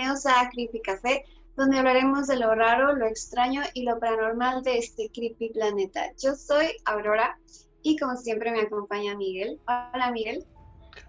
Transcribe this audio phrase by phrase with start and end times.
[0.00, 1.24] bienvenidos a Creepy Café,
[1.56, 6.10] donde hablaremos de lo raro, lo extraño y lo paranormal de este creepy planeta.
[6.18, 7.38] Yo soy Aurora
[7.82, 9.60] y como siempre me acompaña Miguel.
[9.68, 10.46] Hola Miguel.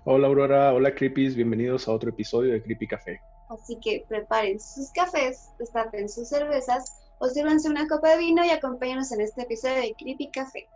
[0.03, 3.21] Hola Aurora, hola Creepies, bienvenidos a otro episodio de Creepy Café.
[3.49, 8.49] Así que preparen sus cafés, destapen sus cervezas o sírvanse una copa de vino y
[8.49, 10.67] acompáñenos en este episodio de Creepy Café.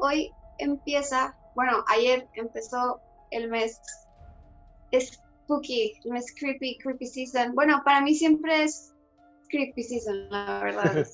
[0.00, 3.80] Hoy empieza, bueno, ayer empezó el mes
[5.44, 7.54] spooky, mes creepy, creepy season.
[7.54, 8.94] Bueno, para mí siempre es
[9.48, 11.06] creepy season, la verdad.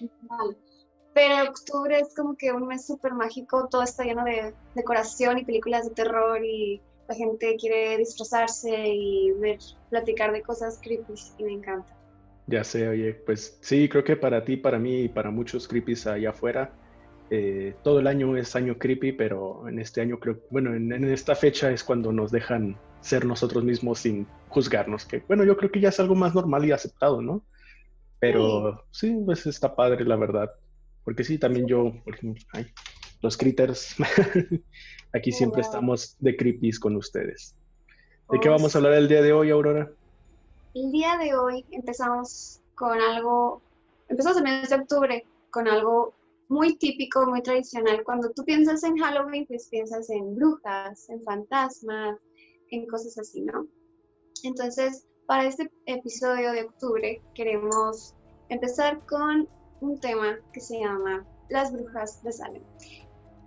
[1.14, 5.44] Pero octubre es como que un mes súper mágico, todo está lleno de decoración y
[5.44, 9.58] películas de terror y la gente quiere disfrazarse y ver,
[9.90, 11.94] platicar de cosas creepy y me encanta.
[12.46, 16.06] Ya sé, oye, pues sí, creo que para ti, para mí y para muchos creepies
[16.06, 16.72] allá afuera,
[17.30, 21.34] eh, todo el año es año creepy, pero en este año creo, bueno, en, esta
[21.34, 25.80] fecha es cuando nos dejan ser nosotros mismos sin juzgarnos, que bueno, yo creo que
[25.80, 27.44] ya es algo más normal y aceptado, ¿no?
[28.18, 30.50] Pero sí, pues está padre, la verdad.
[31.04, 32.66] Porque sí, también yo, por ejemplo, ay,
[33.20, 33.94] los critters,
[35.12, 37.54] aquí oh, siempre estamos de creepies con ustedes.
[38.30, 39.90] ¿De qué oh, vamos a hablar el día de hoy, Aurora?
[40.72, 43.60] El día de hoy empezamos con algo,
[44.08, 46.14] empezamos el mes de octubre con algo
[46.48, 48.02] muy típico, muy tradicional.
[48.02, 52.16] Cuando tú piensas en Halloween, pues piensas en brujas, en fantasmas,
[52.70, 53.66] en cosas así, ¿no?
[54.42, 58.14] Entonces, para este episodio de octubre queremos
[58.48, 59.48] empezar con
[59.80, 62.62] un tema que se llama Las brujas de Salem.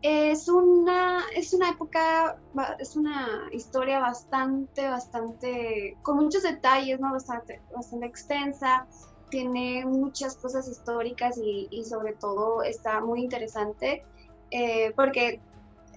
[0.03, 2.39] Es una, es una época,
[2.79, 7.11] es una historia bastante, bastante, con muchos detalles, ¿no?
[7.11, 8.87] Bastante, bastante extensa
[9.29, 14.05] tiene muchas cosas históricas y, sobre todo está muy interesante
[14.51, 15.41] eh, porque,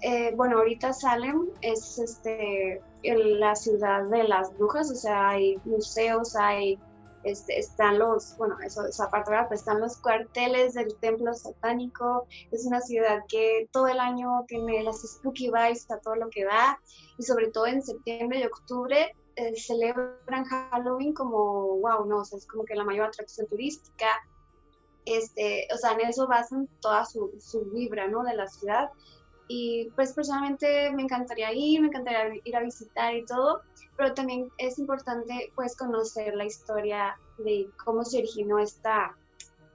[0.03, 6.36] eh, bueno, ahorita Salem es este, la ciudad de las brujas, o sea, hay museos,
[6.36, 6.79] hay,
[7.24, 12.67] este, están los, bueno, eso, esa parte, pues están los cuarteles del templo satánico, es
[12.67, 16.80] una ciudad que todo el año tiene las spooky vibes a todo lo que da,
[17.19, 22.39] y sobre todo en septiembre y octubre eh, celebran Halloween como, wow, no, o sea,
[22.39, 24.07] es como que la mayor atracción turística.
[25.07, 28.23] Este, o sea, en eso basan toda su, su vibra, ¿no?
[28.23, 28.91] De la ciudad.
[29.52, 33.62] Y pues personalmente me encantaría ir, me encantaría ir a visitar y todo,
[33.96, 39.16] pero también es importante pues conocer la historia de cómo se originó esta,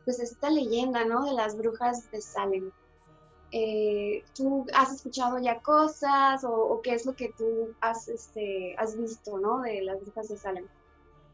[0.05, 1.25] pues esta leyenda, ¿no?
[1.25, 2.71] De las brujas de Salem.
[3.51, 8.97] Eh, ¿tú has escuchado ya cosas o, qué es lo que tú has, este, has
[8.97, 9.59] visto, ¿no?
[9.59, 10.65] De las brujas de Salem.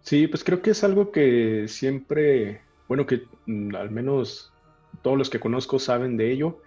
[0.02, 4.52] Sí, pues creo que es algo que siempre, bueno, que mm, al menos
[5.04, 6.58] todos los que conozco saben de ello.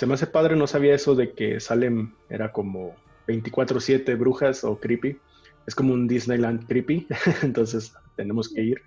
[0.00, 2.96] Se me hace padre, no sabía eso de que Salem era como
[3.26, 5.18] 24/7 brujas o creepy.
[5.66, 7.06] Es como un Disneyland creepy,
[7.42, 8.82] entonces tenemos que ir.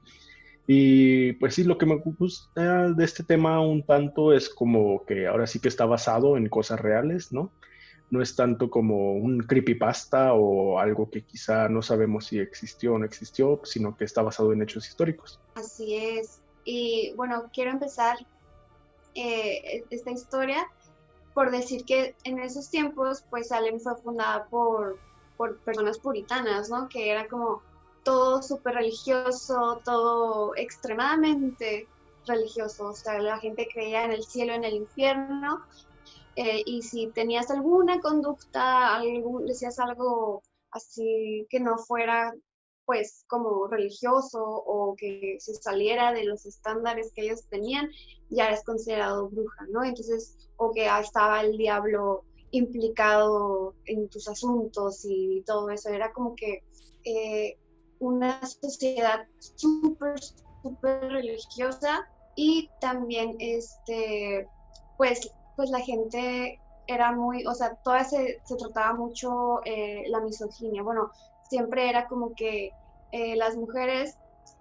[0.66, 5.28] Y pues sí, lo que me gusta de este tema un tanto es como que
[5.28, 7.52] ahora sí que está basado en cosas reales, ¿no?
[8.10, 12.98] No es tanto como un creepypasta o algo que quizá no sabemos si existió o
[12.98, 15.40] no existió, sino que está basado en hechos históricos.
[15.54, 16.42] Así es.
[16.66, 18.18] Y bueno, quiero empezar
[19.14, 20.68] eh, esta historia
[21.34, 25.00] por decir que en esos tiempos, pues Salem fue fundada por,
[25.38, 26.88] por personas puritanas, ¿no?
[26.90, 27.62] Que era como
[28.04, 31.88] todo súper religioso, todo extremadamente
[32.28, 32.88] religioso.
[32.88, 35.64] O sea, la gente creía en el cielo, en el infierno.
[36.36, 42.34] Eh, y si tenías alguna conducta, algún, decías algo así que no fuera
[42.86, 47.90] pues como religioso o que se saliera de los estándares que ellos tenían,
[48.30, 49.84] ya eres considerado bruja, ¿no?
[49.84, 56.36] Entonces, o que estaba el diablo implicado en tus asuntos y todo eso, era como
[56.36, 56.64] que
[57.04, 57.58] eh,
[58.00, 60.20] una sociedad súper,
[60.62, 64.48] súper religiosa y también, este,
[64.98, 70.20] pues, pues la gente era muy, o sea, toda se, se trataba mucho eh, la
[70.20, 70.84] misoginia.
[70.84, 71.12] Bueno,
[71.50, 72.72] siempre era como que
[73.12, 74.18] eh, las mujeres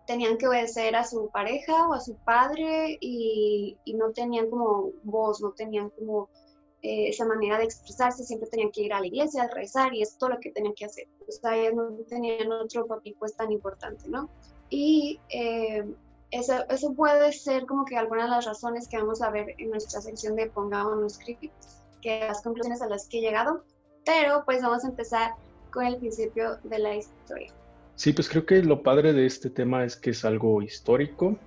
[0.07, 5.41] tenían que obedecer a su pareja o a su padre y, no tenían como voz,
[5.41, 6.29] no tenían como
[6.83, 10.03] eh, esa manera de expresarse, siempre tenían que ir a la iglesia a rezar y
[10.03, 11.07] es todo lo que tenían que hacer.
[11.29, 14.29] O sea, ellos no tenían otro papel pues tan importante, ¿no?
[14.69, 15.85] Y eh,
[16.31, 19.71] eso, eso, puede ser como que algunas de las razones que vamos a ver en
[19.71, 23.65] nuestra sección de Pongámonos Críticos, que las conclusiones a las que he llegado,
[24.05, 25.35] pero pues vamos a empezar
[25.73, 27.53] con el principio de la historia.
[27.97, 31.39] Sí, pues creo que lo padre de este tema es que es algo histórico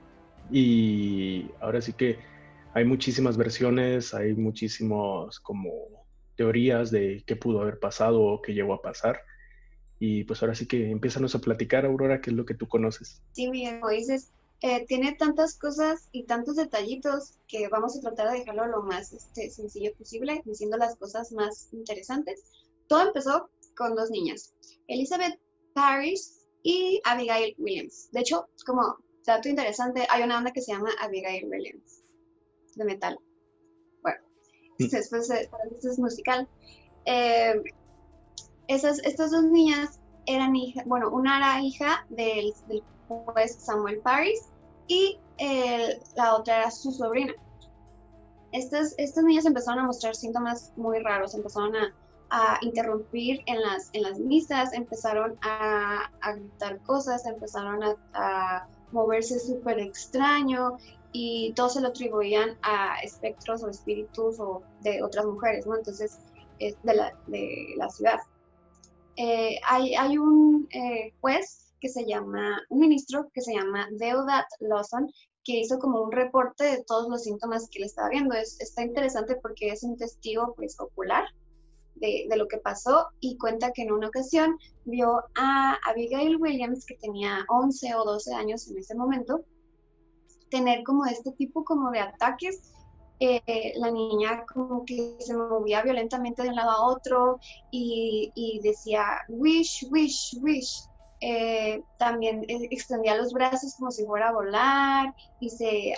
[0.52, 2.20] y ahora sí que
[2.74, 5.72] hay muchísimas versiones, hay muchísimas como
[6.36, 9.22] teorías de qué pudo haber pasado o qué llegó a pasar.
[9.98, 13.22] Y pues ahora sí que empiezanos a platicar, Aurora, qué es lo que tú conoces.
[13.32, 14.32] Sí, Miguel, como dices,
[14.62, 19.14] eh, tiene tantas cosas y tantos detallitos que vamos a tratar de dejarlo lo más
[19.14, 22.44] este, sencillo posible, diciendo las cosas más interesantes.
[22.88, 24.54] Todo empezó con dos niñas,
[24.88, 25.40] Elizabeth
[25.74, 26.22] Parrish
[26.64, 28.10] y Abigail Williams.
[28.12, 32.02] De hecho, como dato interesante, hay una banda que se llama Abigail Williams,
[32.76, 33.20] de metal.
[34.02, 34.20] Bueno,
[34.80, 34.88] mm.
[34.88, 36.48] después es musical.
[37.06, 37.62] Eh,
[38.68, 44.40] esas, estas dos niñas eran hija, bueno, una era hija del, del juez Samuel Paris
[44.88, 45.20] y
[46.16, 47.34] la otra era su sobrina.
[48.52, 51.94] Estas, estas niñas empezaron a mostrar síntomas muy raros, empezaron a,
[52.62, 57.82] interrumpir en las, en las misas, empezaron a, gritar cosas, empezaron
[58.14, 60.78] a, moverse súper extraño
[61.12, 65.76] y todos se lo atribuían a espectros o espíritus o de otras mujeres, ¿no?
[65.76, 66.20] Entonces,
[66.60, 68.20] es de la, de la ciudad.
[69.18, 74.46] Eh, hay, hay, un eh, juez que se llama, un ministro que se llama Deodat
[74.60, 75.12] Lawson,
[75.44, 78.34] que hizo como un reporte de todos los síntomas que le estaba viendo.
[78.36, 81.26] Es, está interesante porque es un testigo pues ocular
[81.96, 86.96] de, lo que pasó y cuenta que en una ocasión vio a Abigail Williams, que
[86.96, 89.42] tenía 11 o 12 años en ese momento,
[90.50, 92.72] tener como este tipo como de ataques
[93.20, 97.40] eh, la niña como que se movía violentamente de un lado a otro
[97.72, 100.84] y, decía wish, wish, wish.
[101.28, 105.96] Eh, también e, extendía los brazos como si fuera a volar y se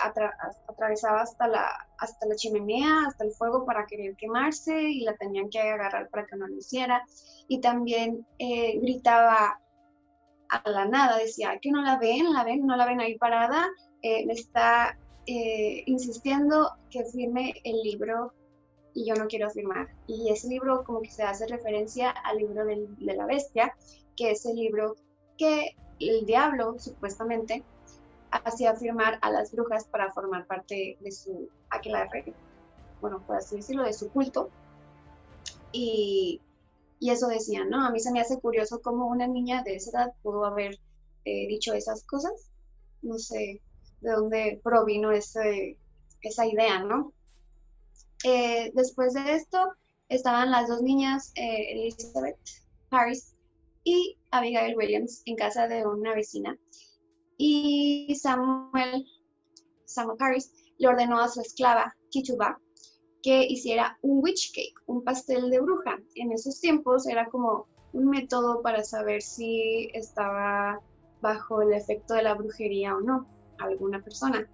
[0.66, 5.50] atravesaba hasta la, hasta la chimenea, hasta el fuego para querer quemarse y la tenían
[5.50, 7.04] que agarrar para que no lo hiciera.
[7.46, 9.60] Y también eh, gritaba
[10.48, 13.68] a la nada, decía que no la ven, la ven, no la ven ahí parada,
[14.02, 14.96] me está
[15.26, 18.32] eh, insistiendo que firme el libro
[18.94, 19.88] y yo no quiero firmar.
[20.06, 23.76] Y ese libro como que se hace referencia al libro de la bestia,
[24.16, 24.96] que es el libro
[25.38, 27.64] que el diablo supuestamente
[28.30, 32.34] hacía firmar a las brujas para formar parte de su aquelarre,
[33.00, 34.50] bueno, por así decirlo, de su culto.
[35.72, 36.40] Y,
[36.98, 37.86] y, eso decía, ¿no?
[37.86, 40.78] A mí se me hace curioso cómo una niña de esa edad pudo haber
[41.24, 42.50] eh, dicho esas cosas.
[43.02, 43.62] No sé,
[44.00, 47.12] de dónde provino esa idea, ¿no?
[48.24, 49.58] Eh, después de esto
[50.08, 52.36] estaban las dos niñas, eh, Elizabeth
[52.90, 53.34] Harris
[53.84, 56.58] y Abigail Williams, en casa de una vecina.
[57.36, 59.06] Y Samuel,
[59.84, 62.60] Samuel Harris le ordenó a su esclava, Tituba,
[63.22, 65.98] que hiciera un witch cake, un pastel de bruja.
[66.14, 70.80] En esos tiempos era como un método para saber si estaba
[71.20, 73.26] bajo el efecto de la brujería o no
[73.58, 74.48] alguna persona.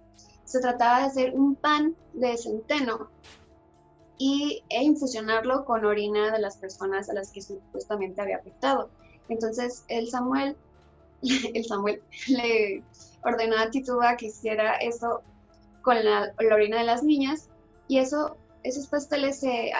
[0.45, 3.09] Se trataba de hacer un pan de centeno
[4.17, 8.89] y, e infusionarlo con orina de las personas a las que supuestamente había afectado.
[9.29, 10.55] Entonces el Samuel,
[11.53, 12.83] el Samuel le
[13.23, 15.21] ordenó a Tituba que hiciera eso
[15.81, 17.49] con la, orina de las niñas
[17.87, 19.71] y eso, esos pasteles se,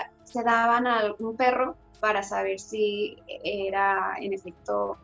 [0.43, 4.97] daban a algún perro para saber si era en efecto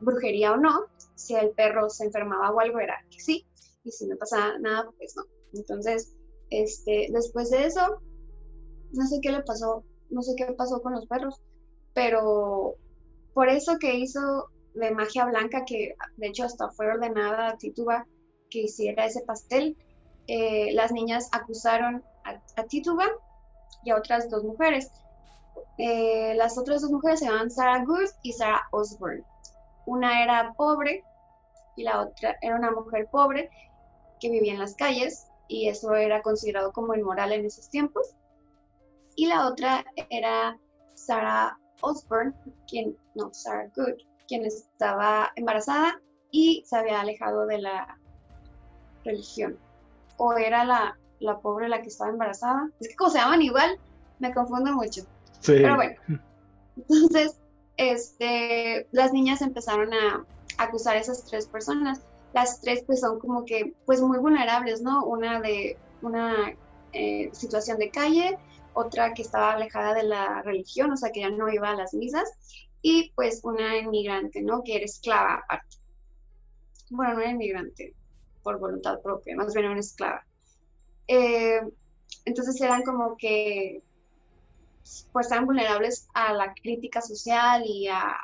[0.00, 0.86] brujería o no.
[1.14, 3.46] Si el perro se enfermaba o algo, era que sí.
[3.84, 5.24] Y si no pasaba nada, pues no.
[5.52, 6.14] Entonces,
[6.50, 8.00] este, después de eso,
[8.92, 11.40] no sé qué le pasó, no sé qué pasó con los perros,
[11.94, 12.76] pero
[13.34, 18.06] por eso que hizo de magia blanca, que de hecho hasta fue ordenada a Tituba
[18.50, 19.76] que hiciera ese pastel,
[20.26, 23.06] eh, las niñas acusaron a, Tituba
[23.84, 24.90] y a otras dos mujeres.
[25.78, 29.24] Eh, las otras dos mujeres se llamaban Sarah Good y Sarah Osborne.
[29.86, 31.04] Una era pobre
[31.76, 33.50] y la otra era una mujer pobre
[34.20, 38.14] que vivía en las calles y eso era considerado como inmoral en esos tiempos.
[39.16, 40.56] Y la otra era
[40.94, 42.32] Sarah Osborne,
[42.68, 47.98] quien, no, Sarah Good, quien estaba embarazada y se había alejado de la
[49.04, 49.58] religión.
[50.16, 52.70] O era la, la pobre la que estaba embarazada.
[52.80, 53.78] Es que como se llaman igual,
[54.18, 55.02] me confundo mucho.
[55.44, 55.96] Pero bueno,
[56.76, 57.40] entonces
[57.76, 60.24] este, las niñas empezaron a
[60.58, 62.00] acusar a esas tres personas.
[62.34, 65.04] Las tres pues son como que pues muy vulnerables, ¿no?
[65.04, 66.54] Una de una
[66.92, 68.38] eh, situación de calle,
[68.74, 71.94] otra que estaba alejada de la religión, o sea que ya no iba a las
[71.94, 72.28] misas,
[72.82, 74.62] y pues una inmigrante, ¿no?
[74.62, 75.76] Que era esclava aparte.
[76.90, 77.94] Bueno, no era inmigrante
[78.42, 80.24] por voluntad propia, más bien era una esclava.
[81.08, 81.60] Eh,
[82.24, 83.82] entonces eran como que
[85.12, 88.16] pues estaban vulnerables a la crítica social y a,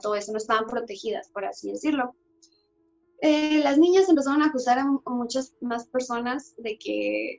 [0.00, 2.14] todo eso, no estaban protegidas, por así decirlo.
[3.20, 7.36] Eh, las niñas empezaron a acusar a, muchas más personas de que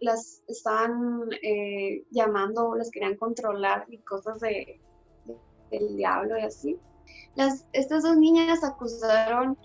[0.00, 4.80] las estaban eh, llamando, las querían controlar y cosas de,
[5.70, 6.78] del diablo y así.
[7.72, 9.58] Estas dos niñas acusaron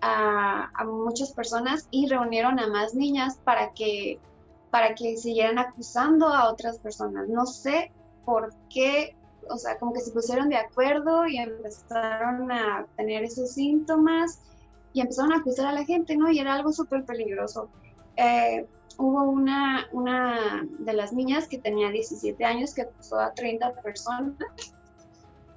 [0.00, 4.18] a, a, muchas personas y reunieron a más niñas para que,
[4.70, 7.28] para que siguieran acusando a otras personas.
[7.28, 7.90] No sé
[8.24, 9.16] por qué,
[9.48, 14.40] o sea, como que se pusieron de acuerdo y empezaron a tener esos síntomas
[14.92, 16.30] y empezaron a acusar a la gente, ¿no?
[16.30, 17.68] Y era algo súper peligroso.
[18.16, 18.66] Eh,
[18.98, 24.36] hubo una, una de las niñas que tenía 17 años que acusó a 30 personas.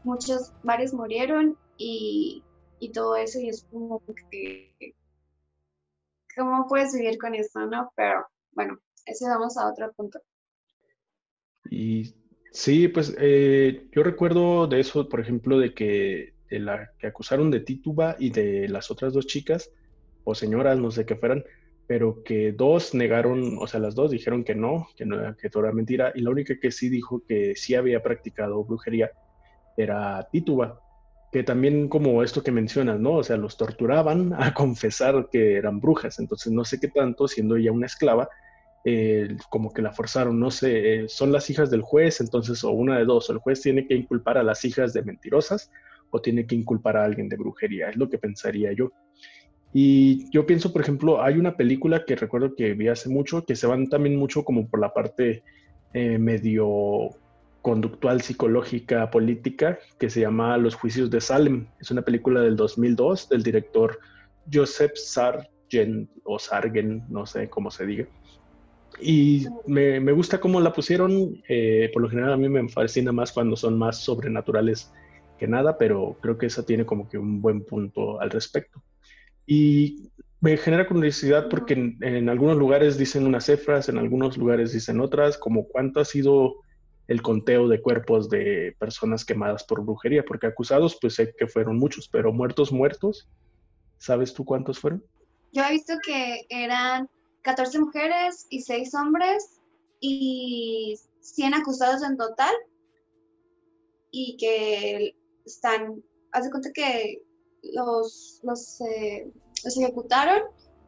[0.04, 2.44] Muchos, varios murieron y,
[2.80, 4.02] y todo eso y es como
[4.32, 4.96] que,
[6.36, 7.92] ¿cómo puedes vivir con esto, no?
[7.96, 10.20] Pero bueno, ese vamos a otro punto.
[11.70, 12.16] Y
[12.52, 17.52] sí, pues eh, yo recuerdo de eso, por ejemplo, de que de la que acusaron
[17.52, 19.70] de Tituba y de las otras dos chicas
[20.24, 21.44] o señoras, no sé qué fueran,
[21.88, 25.64] pero que dos negaron, o sea, las dos dijeron que no, que, no, que todo
[25.64, 29.12] era mentira, y la única que sí dijo que sí había practicado brujería
[29.78, 30.82] era Tituba,
[31.32, 33.16] que también como esto que mencionas, ¿no?
[33.16, 37.56] O sea, los torturaban a confesar que eran brujas, entonces no sé qué tanto, siendo
[37.56, 38.28] ella una esclava,
[38.84, 42.72] eh, como que la forzaron, no sé, eh, son las hijas del juez, entonces o
[42.72, 45.72] una de dos, o el juez tiene que inculpar a las hijas de mentirosas
[46.10, 48.92] o tiene que inculpar a alguien de brujería, es lo que pensaría yo.
[49.80, 53.56] Y yo pienso, por ejemplo, hay una película que recuerdo que vi hace mucho, que
[53.56, 55.44] se van también mucho como por la parte
[55.94, 57.10] eh, medio
[57.62, 61.68] conductual, psicológica, política, que se llama Los Juicios de Salem.
[61.80, 64.00] Es una película del 2002 del director
[64.52, 68.08] Joseph Sargent o Sargen, no sé cómo se diga.
[69.00, 71.44] Y me, me gusta cómo la pusieron.
[71.48, 74.92] Eh, por lo general a mí me fascina más cuando son más sobrenaturales
[75.38, 78.82] que nada, pero creo que esa tiene como que un buen punto al respecto.
[79.48, 80.12] Y
[80.42, 85.38] me genera curiosidad porque en, algunos lugares dicen unas cifras, en algunos lugares dicen otras,
[85.38, 86.58] como cuánto ha sido
[87.08, 91.78] el conteo de cuerpos de personas quemadas por brujería, porque acusados pues sé que fueron
[91.78, 93.30] muchos, pero muertos, muertos,
[93.98, 95.04] ¿sabes tú cuántos fueron?
[95.54, 97.10] Yo he visto que eran
[97.44, 99.62] 14 mujeres y 6 hombres
[100.02, 102.54] y 100 acusados en total
[104.12, 107.22] y que están, haz de cuenta que
[107.64, 109.32] los, los, eh,
[109.64, 110.44] los ejecutaron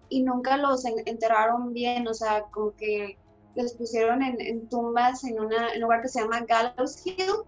[0.10, 3.18] y nunca los enterraron bien, o sea, como que
[3.56, 7.44] los pusieron en, tumbas en, una, un lugar que se llama Gallows Hill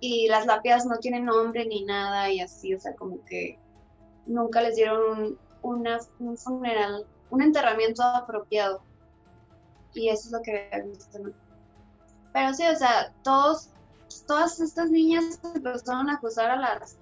[0.00, 3.58] y las lápidas no tienen nombre ni nada y así, o sea, como que
[4.26, 8.82] nunca les dieron un, un funeral, un enterramiento apropiado.
[9.94, 11.18] Y eso es lo que había visto.
[12.32, 13.70] Pero sí, o sea, todos,
[14.26, 16.98] todas estas niñas empezaron a acusar a las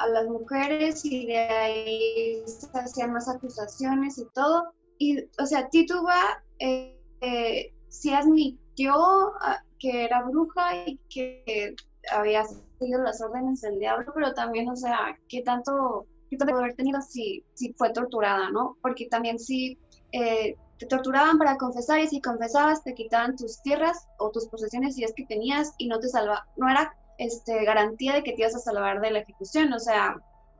[0.00, 4.72] a las mujeres y de ahí se hacían más acusaciones y todo.
[4.98, 8.94] Y, o sea, Tituba eh, eh, sí admitió
[9.40, 11.74] ah, que era bruja y que
[12.12, 16.74] había seguido las órdenes del diablo, pero también, o sea, ¿qué tanto, qué tanto haber
[16.74, 18.76] tenido si, si fue torturada, no?
[18.82, 19.78] Porque también sí
[20.12, 24.94] eh, te torturaban para confesar y si confesabas te quitaban tus tierras o tus posesiones
[24.94, 28.40] si es que tenías y no te salva, no era este, garantía de que te
[28.40, 30.16] ibas a salvar de la ejecución, o sea,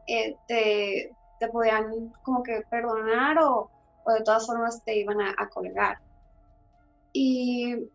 [0.06, 3.70] eh, te, te, podían como que perdonar o,
[4.04, 5.98] o, de todas formas te iban a, colgar.
[7.14, 7.88] Y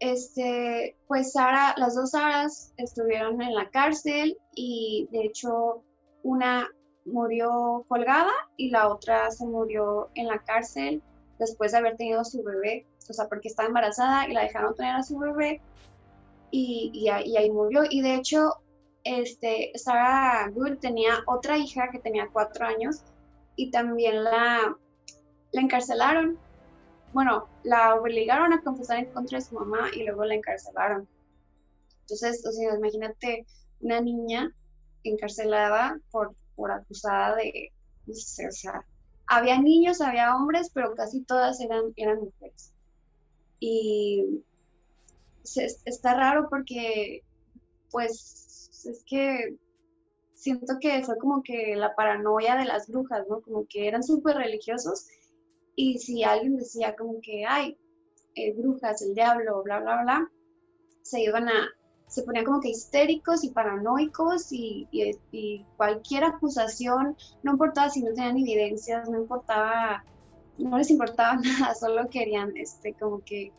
[0.00, 5.84] este, pues Sara, las dos Saras estuvieron en la cárcel y de hecho
[6.24, 6.68] una
[7.04, 11.00] murió colgada y la otra se murió en la cárcel
[11.38, 14.96] después de haber tenido su bebé, o sea, porque estaba embarazada y la dejaron tener
[14.96, 15.60] a su bebé
[16.56, 17.82] y, ahí murió.
[17.88, 18.54] Y de hecho,
[19.02, 23.02] este, Sarah Good tenía otra hija que tenía cuatro años
[23.56, 24.76] y también la,
[25.52, 26.38] la encarcelaron.
[27.12, 31.08] Bueno, la obligaron a confesar en contra de su mamá y luego la encarcelaron.
[32.02, 33.46] Entonces, o sea, imagínate
[33.80, 34.54] una niña
[35.02, 37.72] encarcelada por, por acusada de,
[38.06, 38.84] no sé, o sea,
[39.26, 42.72] había niños, había hombres, pero casi todas eran, eran mujeres.
[43.58, 44.44] Y
[45.44, 47.22] está raro porque,
[47.90, 49.56] pues, es que
[50.34, 53.40] siento que fue como que la paranoia de las brujas, ¿no?
[53.40, 55.06] Como que eran súper religiosos
[55.76, 57.76] y si alguien decía como que, ay,
[58.34, 60.30] eh, brujas, el diablo, bla, bla, bla,
[61.02, 61.68] se iban a,
[62.06, 68.12] se ponían como que histéricos y paranoicos y, y, cualquier acusación, no importaba si no
[68.12, 70.04] tenían evidencias, no importaba,
[70.58, 73.52] no les importaba nada, solo querían, este, como que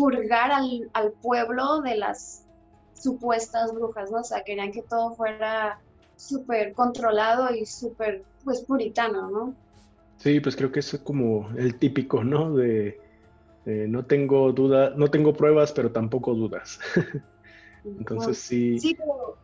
[0.00, 2.46] purgar al, al pueblo de las
[2.94, 4.20] supuestas brujas, ¿no?
[4.20, 5.78] O sea, querían que todo fuera
[6.16, 9.54] súper controlado y súper, pues, puritano, ¿no?
[10.16, 12.54] Sí, pues creo que eso es como el típico, ¿no?
[12.54, 12.98] De,
[13.66, 16.80] no tengo duda, no tengo pruebas, pero tampoco dudas.
[17.84, 18.78] Entonces sí.
[18.78, 19.36] Sí, pero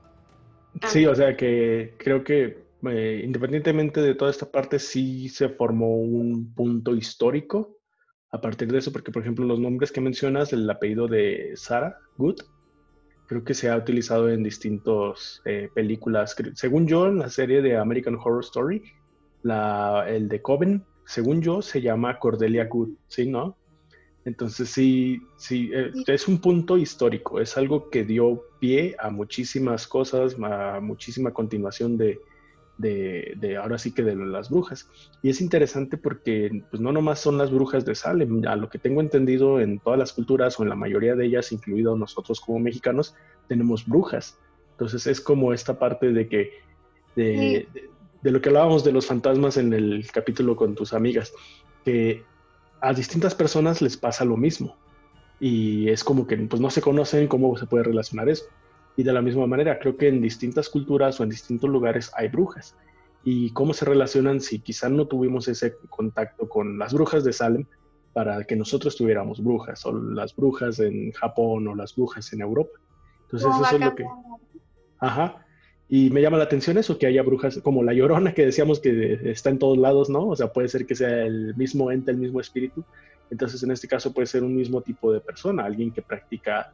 [0.84, 5.96] Sí, o sea que creo que eh, independientemente de toda esta parte, sí se formó
[5.96, 7.75] un punto histórico
[8.30, 11.98] a partir de eso, porque por ejemplo los nombres que mencionas, el apellido de Sarah
[12.16, 12.40] Good,
[13.26, 16.36] creo que se ha utilizado en distintas eh, películas.
[16.54, 18.82] Según yo, en la serie de American Horror Story,
[19.42, 23.56] la, el de Coven, según yo, se llama Cordelia Good, ¿sí, no?
[24.24, 29.86] Entonces sí, sí, eh, es un punto histórico, es algo que dio pie a muchísimas
[29.86, 32.18] cosas, a muchísima continuación de,
[32.78, 34.88] de, ahora sí que de las brujas.
[35.22, 38.78] Y es interesante porque pues no nomás son las brujas de Salem, a lo que
[38.78, 42.58] tengo entendido en todas las culturas o en la mayoría de ellas, incluidos nosotros como
[42.58, 43.14] mexicanos,
[43.48, 44.38] tenemos brujas.
[44.72, 46.50] Entonces es como esta parte de que,
[47.14, 47.68] de,
[48.22, 51.32] de lo que hablábamos de los fantasmas en el capítulo con tus amigas,
[51.84, 52.24] que
[52.80, 54.76] a distintas personas les pasa lo mismo.
[55.38, 58.44] Y es como que pues, no se conocen cómo se puede relacionar eso.
[58.96, 62.28] Y de la misma manera, creo que en distintas culturas o en distintos lugares hay
[62.28, 62.74] brujas.
[63.24, 67.66] Y cómo se relacionan si quizá no tuvimos ese contacto con las brujas de Salem
[68.12, 72.78] para que nosotros tuviéramos brujas, o las brujas en Japón o las brujas en Europa.
[73.24, 74.06] Entonces eso es lo que...
[74.98, 75.44] Ajá.
[75.88, 79.30] Y me llama la atención eso, que haya brujas como la llorona que decíamos que
[79.30, 80.28] está en todos lados, ¿no?
[80.28, 82.84] O sea, puede ser que sea el mismo ente, el mismo espíritu.
[83.30, 86.72] Entonces, en este caso puede ser un mismo tipo de persona, alguien que practica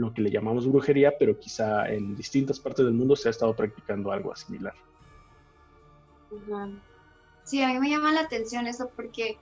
[0.00, 3.54] lo que le llamamos brujería, pero quizá en distintas partes del mundo se ha estado
[3.54, 4.74] practicando algo similar.
[7.44, 9.36] Sí, a mí me llama la atención eso porque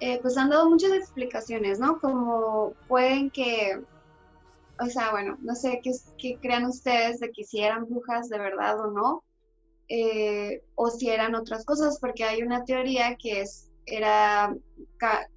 [0.00, 2.00] eh, pues han dado muchas explicaciones, ¿no?
[2.00, 3.80] Como pueden que
[4.80, 8.80] o sea, bueno, no sé qué, crean ustedes de que si eran brujas de verdad
[8.80, 9.24] o no,
[9.88, 14.54] eh, o si eran otras cosas, porque hay una teoría que es, era,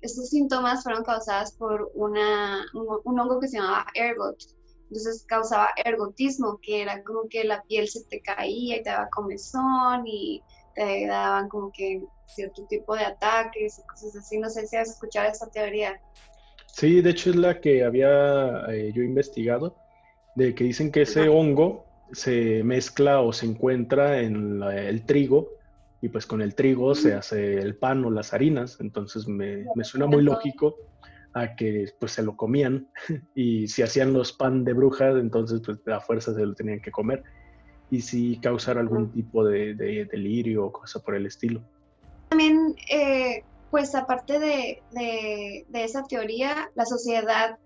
[0.01, 4.37] estos síntomas fueron causados por una, un, hongo que se llamaba ergot,
[4.83, 9.09] entonces causaba ergotismo, que era como que la piel se te caía y te daba
[9.09, 10.44] comezón y
[10.75, 14.92] te daban como que cierto tipo de ataques y cosas así, no sé si has
[14.92, 16.00] escuchado esa teoría.
[16.68, 19.75] Sí, de hecho es la que había eh, yo investigado,
[20.35, 25.50] de que dicen que ese hongo se mezcla o se encuentra en el trigo
[26.03, 30.05] y pues con el trigo se hace el pan o las harinas, entonces me, suena
[30.05, 30.75] muy lógico
[31.31, 32.89] a que pues se lo comían.
[33.35, 36.92] Y si hacían los pan de brujas, entonces pues a fuerza se lo tenían que
[36.92, 37.24] comer.
[37.89, 39.75] Y si causar algún tipo de,
[40.11, 41.61] delirio o cosa por el estilo.
[42.27, 47.59] También eh, pues aparte de, esa teoría, la sociedad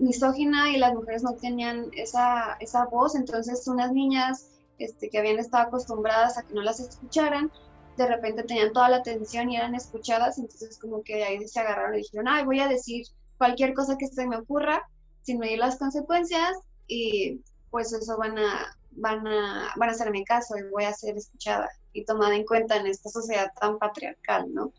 [0.00, 2.58] misógina y las mujeres no tenían esa,
[2.90, 7.52] voz, entonces unas niñas este, que habían estado acostumbradas a que no las escucharan,
[7.98, 11.60] de repente tenían toda la atención y eran escuchadas, entonces como que de ahí se
[11.60, 13.06] agarraron y dijeron, ay, voy a decir
[13.36, 14.88] cualquier cosa que se me ocurra
[15.22, 16.56] sin medir las consecuencias
[16.86, 21.16] y pues eso van a, van a, van a hacerme caso y voy a ser
[21.16, 24.72] escuchada y tomada en cuenta en esta sociedad tan patriarcal, ¿no?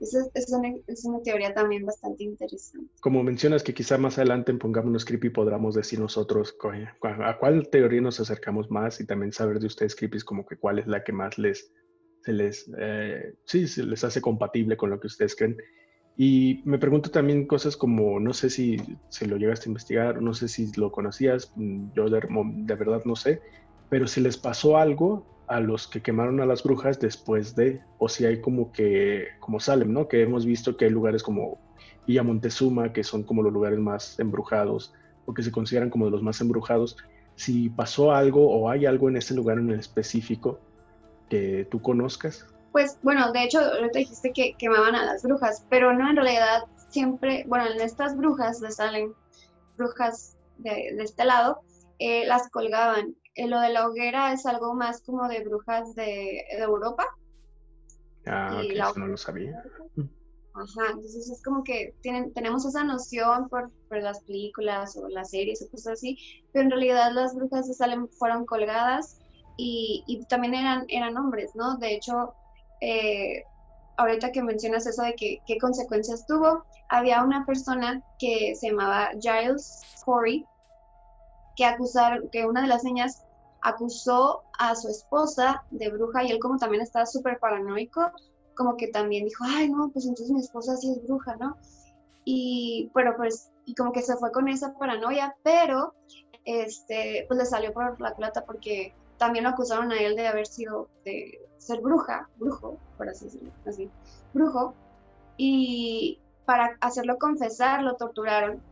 [0.00, 2.88] Esa es, una, teoría también bastante interesante.
[3.00, 6.56] Como mencionas que quizá más adelante en Pongámonos Creepy podamos decir nosotros
[7.02, 10.78] a cuál teoría nos acercamos más y también saber de ustedes Creepy como que cuál
[10.78, 11.72] es la que más les,
[12.22, 15.56] se les, eh, sí, se les hace compatible con lo que ustedes creen.
[16.16, 18.76] Y me pregunto también cosas como, no sé si,
[19.08, 22.20] se lo llegaste a investigar, no sé si lo conocías, mm, yo de,
[22.74, 23.40] verdad no sé,
[23.88, 28.08] pero si les pasó algo a los que quemaron a las brujas después de, o
[28.08, 30.08] si hay como que, como Salem, ¿no?
[30.08, 31.58] Que hemos visto que hay lugares como
[32.06, 34.92] Villa Montezuma, que son como los lugares más embrujados,
[35.24, 36.96] o que se consideran como de los más embrujados.
[37.36, 40.60] Si pasó algo o hay algo en ese lugar en específico
[41.28, 42.46] que tú conozcas.
[42.72, 46.64] Pues bueno, de hecho, ahorita dijiste que quemaban a las brujas, pero no, en realidad
[46.90, 49.12] siempre, bueno, en estas brujas de Salem,
[49.76, 51.62] brujas de, de este lado,
[51.98, 56.42] eh, las colgaban eh, lo de la hoguera es algo más como de brujas de,
[56.50, 57.06] Europa.
[58.26, 59.62] Ah, eso no lo sabía.
[60.54, 65.62] Ajá, entonces es como que tienen, tenemos esa noción por, las películas o las series
[65.62, 66.18] o cosas así,
[66.52, 69.20] pero en realidad las brujas de Salem fueron colgadas
[69.58, 71.76] y, también eran, eran hombres, ¿no?
[71.76, 72.32] De hecho,
[72.80, 73.42] eh,
[73.96, 79.82] ahorita que mencionas eso de qué consecuencias tuvo, había una persona que se llamaba Giles
[80.04, 80.46] Corey,
[81.56, 83.24] que acusaron, que una de las niñas
[83.62, 88.12] acusó a su esposa de bruja y él como también estaba súper paranoico,
[88.56, 91.56] como que también dijo, ay no, pues entonces mi esposa sí es bruja, ¿no?
[92.24, 95.94] Y, pero pues, y como que se fue con esa paranoia, pero,
[96.44, 100.46] este, pues le salió por la plata porque también lo acusaron a él de haber
[100.46, 103.90] sido, de ser bruja, brujo, por así decirlo, así,
[104.32, 104.74] brujo,
[105.36, 108.62] y para hacerlo confesar lo torturaron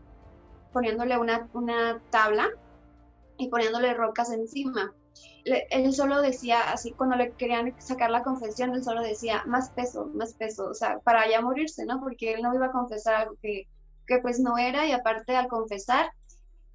[0.73, 2.49] poniéndole una, una tabla
[3.39, 4.95] y poniéndole rocas encima.
[5.45, 10.11] él solo decía, así cuando le querían sacar la confesión, él solo decía, más peso,
[10.15, 12.01] más peso, o sea, para ya morirse, ¿no?
[12.01, 13.69] Porque él no iba a confesar algo que,
[14.07, 16.11] que pues no era y aparte al confesar,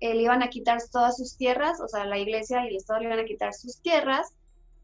[0.01, 3.05] le iban a quitar todas sus tierras, o sea, la iglesia y el Estado le
[3.05, 4.33] iban a quitar sus tierras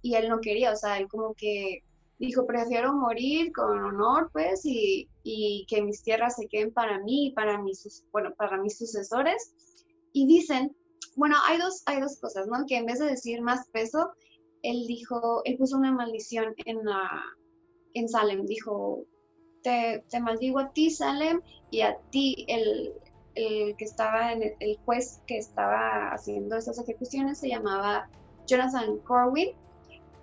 [0.01, 1.83] y él no quería, o sea, él como que
[2.19, 7.27] dijo, prefiero morir con honor, pues, y, y que mis tierras se queden para mí
[7.27, 9.53] y para mis, bueno, para mis sucesores.
[10.13, 10.75] Y dicen
[11.17, 12.65] bueno, hay dos, hay dos cosas, ¿no?
[12.67, 14.11] Que en vez de decir más peso,
[14.61, 17.09] él dijo, él puso una maldición en, la,
[17.95, 19.03] en Salem, dijo,
[19.63, 22.93] te, te, maldigo a ti, Salem, y a ti, el,
[23.37, 28.09] el que estaba el, juez que estaba haciendo esas ejecuciones se llamaba
[28.45, 29.49] Jonathan Corwin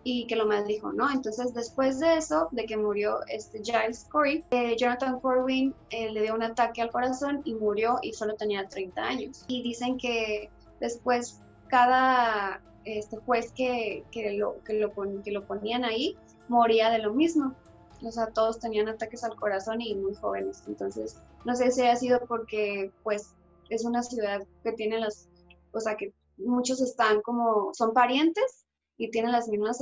[0.02, 1.10] y que lo maldijo, ¿no?
[1.10, 6.22] Entonces, después de eso, de que murió este Giles Corey, eh, Jonathan Corwin eh, le
[6.22, 9.44] dio un ataque al corazón y murió y solo tenía 30 años.
[9.48, 10.50] Y dicen que
[10.80, 14.04] Después, cada este juez que,
[14.36, 16.16] lo, que, lo, que lo ponían ahí
[16.48, 17.54] moría de lo mismo.
[18.02, 20.62] O sea, todos tenían ataques al corazón y muy jóvenes.
[20.66, 23.34] Entonces, no sé si ha sido porque, pues,
[23.68, 25.28] es una ciudad que tiene las,
[25.72, 28.64] o sea, que muchos están como, son parientes
[28.96, 29.80] y tienen las mismas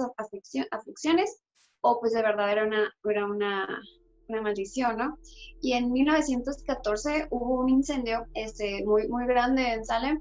[0.71, 1.41] aflicciones,
[1.81, 3.81] o pues de verdad era una, era una,
[4.29, 5.19] una maldición, ¿no?
[5.61, 10.21] Y en 1914 hubo un incendio este, muy, muy grande en Salem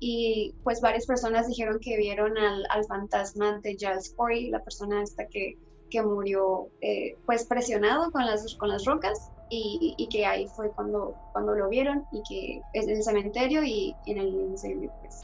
[0.00, 5.02] y pues varias personas dijeron que vieron al, al fantasma de Giles Corey, la persona
[5.02, 5.56] esta que,
[5.92, 10.70] que murió eh, pues presionado con las, con las rocas y, y, que ahí fue
[10.70, 15.20] cuando, cuando lo vieron y que es en el cementerio y en el incendio pues.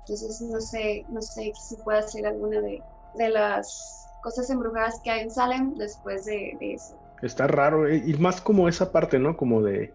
[0.00, 2.82] Entonces no sé, no sé si puede ser alguna de,
[3.16, 6.98] de las cosas embrujadas que hay en Salem después de, de eso.
[7.20, 9.36] Está raro, eh, y más como esa parte, ¿no?
[9.36, 9.92] Como de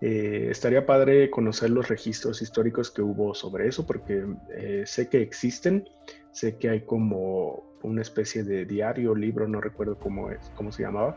[0.00, 5.22] eh, estaría padre conocer los registros históricos que hubo sobre eso, porque eh, sé que
[5.22, 5.88] existen,
[6.32, 10.82] sé que hay como una especie de diario, libro, no recuerdo cómo, es, cómo se
[10.82, 11.16] llamaba,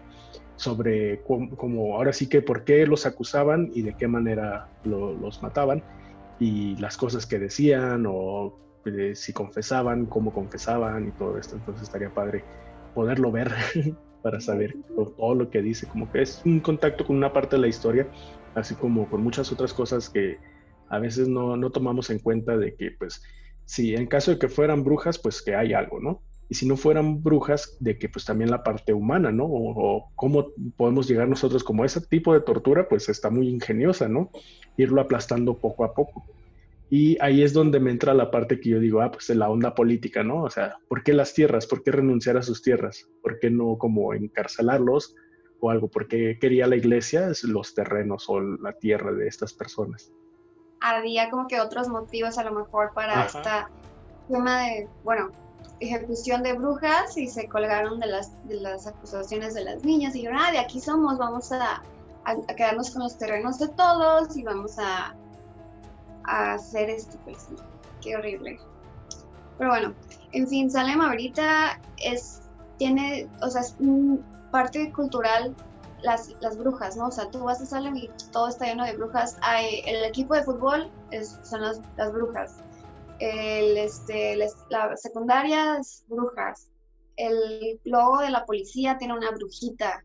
[0.56, 5.84] sobre cómo, ahora sí que por qué los acusaban y de qué manera los mataban,
[6.40, 11.56] y las cosas que decían, o eh, si confesaban, cómo confesaban y todo esto.
[11.56, 12.44] Entonces estaría padre
[12.94, 13.52] poderlo ver
[14.24, 17.62] para saber todo lo que dice, como que es un contacto con una parte de
[17.62, 18.08] la historia
[18.56, 20.38] así como con muchas otras cosas que
[20.90, 23.24] a veces no, no tomamos en cuenta de que, pues,
[23.66, 26.22] si en caso de que fueran brujas, pues que hay algo, ¿no?
[26.54, 29.46] Y si no fueran brujas, de que pues también la parte humana, ¿no?
[29.46, 34.30] O, cómo podemos llegar nosotros como ese tipo de tortura, pues está muy ingeniosa, ¿no?
[34.78, 36.24] Irlo aplastando poco a poco.
[36.92, 39.74] Y ahí es donde me entra la parte que yo digo, ah, pues la onda
[39.74, 40.44] política, ¿no?
[40.44, 41.66] O sea, ¿por qué las tierras?
[41.66, 43.10] ¿Por qué renunciar a sus tierras?
[43.24, 45.16] ¿Por qué no como encarcelarlos?
[45.60, 50.12] o algo, porque quería la iglesia los terrenos o la tierra de estas personas.
[50.82, 53.72] Había como que otros motivos a lo mejor para esta
[54.30, 55.32] tema de, bueno,
[55.80, 60.20] ejecución de brujas y se colgaron de las, de las acusaciones de las niñas y
[60.20, 61.84] dijeron, ah, de aquí somos, vamos a,
[62.56, 65.16] quedarnos con los terrenos de todos y vamos a,
[66.26, 67.50] hacer esto, pues,
[68.02, 68.58] qué horrible.
[69.58, 69.94] Pero bueno,
[70.32, 72.42] en fin, Salem ahorita es,
[72.78, 73.76] tiene, o sea, es
[74.52, 75.54] parte cultural
[76.02, 77.08] las, las brujas, ¿no?
[77.08, 79.38] O sea, tú vas a Salem y todo está lleno de brujas.
[79.42, 82.56] Hay, el equipo de fútbol es, son las, las brujas.
[83.20, 86.70] El, este, la secundaria es brujas.
[87.16, 90.04] El logo de la policía tiene una brujita.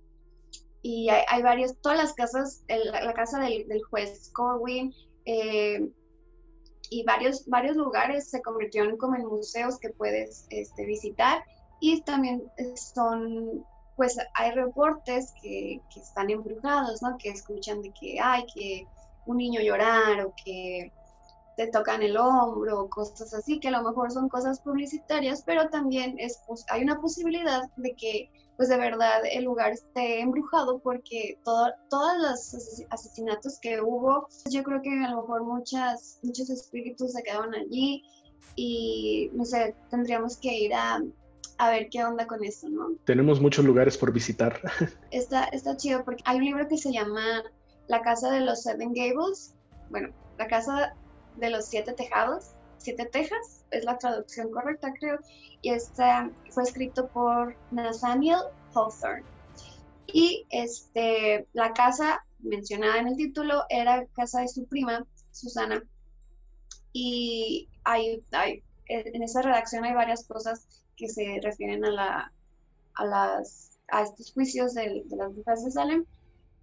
[0.83, 4.93] Y hay, hay varios, todas las casas, la, casa del, del, juez Corwin
[5.25, 5.89] eh,
[6.91, 11.43] y varios, varios lugares se convirtieron como en museos que puedes este, visitar.
[11.81, 12.43] Y también
[12.77, 13.65] son
[13.97, 17.19] pues hay reportes que, que, están embrujados, ¿no?
[17.19, 18.87] Que escuchan de que hay que
[19.27, 20.93] un niño llorar o que
[21.59, 26.15] te tocan el hombro cosas así, que a lo mejor son cosas publicitarias, pero también
[26.17, 31.39] es, pues, hay una posibilidad de que pues de verdad el lugar esté embrujado porque
[31.45, 37.13] todo, todos los asesinatos que hubo, yo creo que a lo mejor muchas, muchos espíritus
[37.13, 38.05] se quedaron allí
[38.55, 41.01] y no sé, tendríamos que ir a
[41.61, 42.93] a ver qué onda con esto, ¿no?
[43.05, 44.61] Tenemos muchos lugares por visitar.
[45.11, 47.43] Está, está chido porque hay un libro que se llama
[47.89, 49.57] La Casa de los Seven Gables,
[49.91, 50.95] bueno, La Casa
[51.39, 55.19] de los Siete Tejados, Siete Tejas, es la traducción correcta creo,
[55.63, 56.05] y este
[56.51, 58.41] fue escrito por Nathaniel
[58.75, 59.25] Hawthorne.
[60.07, 65.83] Y este, la casa mencionada en el título era casa de su prima, Susana,
[66.93, 72.33] y hay, hay, en esa redacción hay varias cosas que se refieren a, la,
[72.95, 76.05] a, las, a estos juicios de, de las brujas de Salem.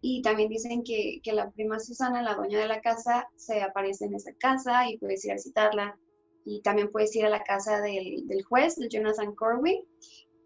[0.08, 4.06] Y también dicen que, que, la prima Susana, la dueña de la casa, se aparece
[4.06, 5.98] en esa casa y puedes ir a citarla.
[6.46, 9.84] y también puedes ir a la casa del, del juez, de Jonathan Corwin.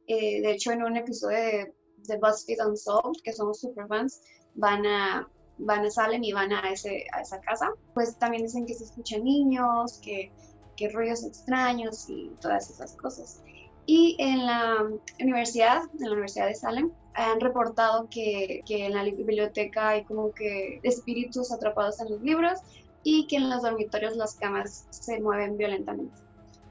[0.08, 1.74] Eh, de hecho, en un episodio de,
[2.08, 4.22] de BuzzFeed Unsolved, que somos super fans,
[4.56, 7.74] van a, van a Salem y van a, ese, a esa casa.
[7.94, 10.32] Pues también dicen que se escuchan niños, que,
[10.78, 13.44] que ruidos extraños y todas esas cosas.
[13.92, 14.88] Y en la
[15.20, 20.32] universidad, en la Universidad de Salem, han reportado que, que, en la biblioteca hay como
[20.32, 22.60] que espíritus atrapados en los libros
[23.02, 26.22] y que en los dormitorios las camas se mueven violentamente.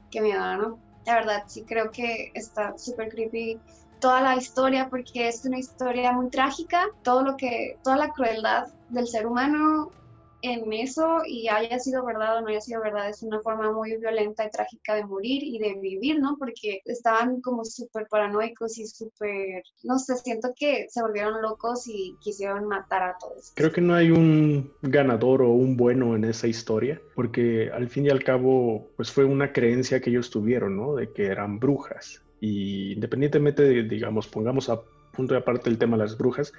[0.09, 0.79] Qué miedo, ¿no?
[1.05, 3.59] La verdad, sí creo que está súper creepy
[3.99, 8.69] toda la historia porque es una historia muy trágica, todo lo que, toda la crueldad
[8.87, 9.91] del ser humano
[10.41, 13.97] en eso y haya sido verdad o no haya sido verdad, es una forma muy
[13.97, 16.37] violenta y trágica de morir y de vivir, ¿no?
[16.37, 22.15] Porque estaban como súper paranoicos y súper, no sé, siento que se volvieron locos y
[22.19, 23.51] quisieron matar a todos.
[23.55, 28.05] Creo que no hay un ganador o un bueno en esa historia, porque al fin
[28.05, 30.95] y al cabo, pues fue una creencia que ellos tuvieron, ¿no?
[30.95, 32.21] De que eran brujas.
[32.39, 36.53] Y independientemente de, digamos, pongamos a punto de aparte el tema de las brujas,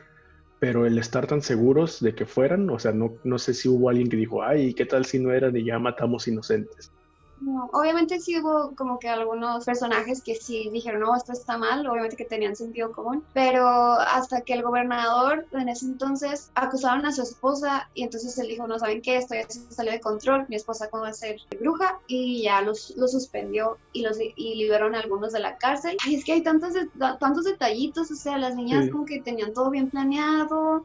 [0.60, 3.88] pero el estar tan seguros de que fueran, o sea, no, no sé si hubo
[3.88, 6.92] alguien que dijo, ay, ¿qué tal si no eran y ya matamos inocentes?
[7.72, 12.16] Obviamente sí hubo como que algunos personajes que sí dijeron, no, esto está mal, obviamente
[12.16, 17.22] que tenían sentido común, pero hasta que el gobernador en ese entonces acusaron a su
[17.22, 20.56] esposa y entonces él dijo, no saben qué, esto ya se salió de control, mi
[20.56, 25.00] esposa como a ser bruja y ya los, los suspendió y los y liberaron a
[25.00, 25.96] algunos de la cárcel.
[26.08, 26.74] Es que hay tantos,
[27.18, 30.84] tantos detallitos, o sea, las niñas como que tenían todo bien planeado.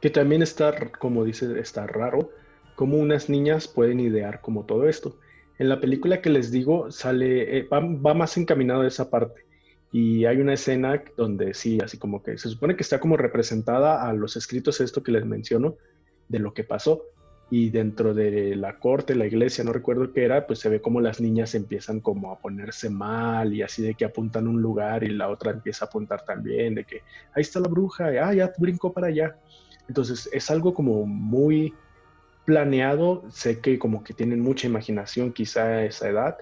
[0.00, 2.30] Que también está, como dice, está raro,
[2.74, 5.16] cómo unas niñas pueden idear como todo esto.
[5.60, 9.44] En la película que les digo, sale, eh, va, más encaminado a esa parte.
[9.92, 14.08] Y hay una escena donde sí, así como que se supone que está como representada
[14.08, 15.76] a los escritos esto que les menciono,
[16.30, 17.02] de lo que pasó.
[17.50, 21.02] Y dentro de la corte, la iglesia, no recuerdo qué era, pues se ve como
[21.02, 25.10] las niñas empiezan como a ponerse mal y así de que apuntan un lugar y
[25.10, 27.02] la otra empieza a apuntar también, de que
[27.34, 29.36] ahí está la bruja, ah, ya brincó para allá.
[29.88, 31.74] Entonces es algo como muy
[32.50, 36.36] planeado, sé que como que tienen mucha imaginación quizá a esa edad.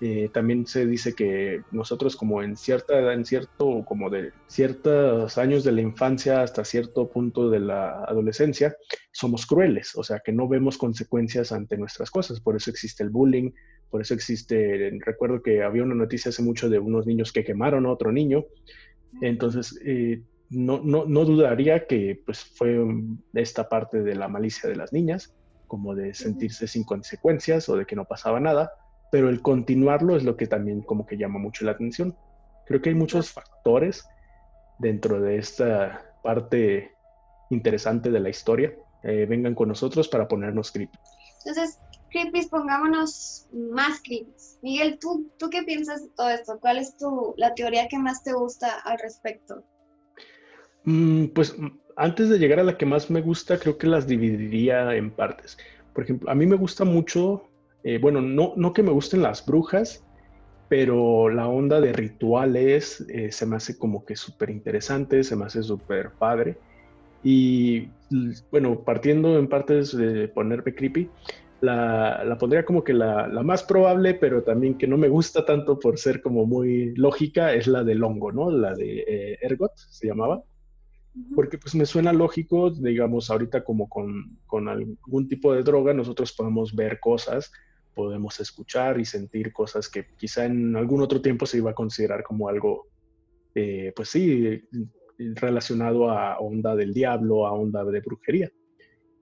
[0.00, 5.38] Eh, también se dice que nosotros como en cierta edad, en cierto, como de ciertos
[5.38, 8.76] años de la infancia hasta cierto punto de la adolescencia,
[9.12, 13.10] somos crueles, o sea que no vemos consecuencias ante nuestras cosas, por eso existe el
[13.10, 13.52] bullying,
[13.88, 17.86] por eso existe, recuerdo que había una noticia hace mucho de unos niños que quemaron
[17.86, 18.46] a otro niño,
[19.20, 22.76] entonces eh, no, no, no dudaría que pues fue
[23.34, 25.32] esta parte de la malicia de las niñas,
[25.72, 28.74] como de sentirse sin consecuencias o de que no pasaba nada,
[29.10, 32.14] pero el continuarlo es lo que también como que llama mucho la atención.
[32.66, 34.06] Creo que hay muchos factores
[34.78, 36.92] dentro de esta parte
[37.48, 38.76] interesante de la historia.
[39.02, 40.98] Eh, vengan con nosotros para ponernos creepy.
[41.38, 41.78] Entonces,
[42.10, 44.30] creepy, pongámonos más creepy.
[44.60, 46.58] Miguel, ¿tú, ¿tú qué piensas de todo esto?
[46.60, 49.64] ¿Cuál es tu, la teoría que más te gusta al respecto?
[50.84, 51.56] Mm, pues
[52.02, 55.56] antes de llegar a la que más me gusta, creo que las dividiría en partes.
[55.94, 57.44] Por ejemplo, a mí me gusta mucho,
[57.84, 60.04] eh, bueno, no, no que me gusten las brujas,
[60.68, 65.44] pero la onda de rituales eh, se me hace como que súper interesante, se me
[65.44, 66.58] hace súper padre.
[67.22, 67.88] Y
[68.50, 71.08] bueno, partiendo en partes de ponerme creepy,
[71.60, 75.44] la, la pondría como que la, la, más probable, pero también que no me gusta
[75.44, 78.50] tanto por ser como muy lógica, es la del hongo, ¿no?
[78.50, 80.42] La de eh, Ergot, se llamaba
[81.34, 86.32] porque pues me suena lógico, digamos, ahorita como con, con, algún tipo de droga nosotros
[86.32, 87.52] podemos ver cosas,
[87.94, 92.22] podemos escuchar y sentir cosas que quizá en algún otro tiempo se iba a considerar
[92.22, 92.86] como algo,
[93.54, 94.62] eh, pues sí,
[95.18, 98.50] relacionado a onda del diablo, a onda de brujería.